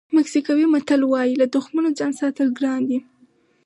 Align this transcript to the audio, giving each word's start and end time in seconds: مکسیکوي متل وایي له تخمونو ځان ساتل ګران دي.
مکسیکوي 0.17 0.65
متل 0.73 1.01
وایي 1.05 1.33
له 1.41 1.45
تخمونو 1.55 1.89
ځان 1.99 2.11
ساتل 2.21 2.47
ګران 2.57 2.81
دي. 2.89 2.99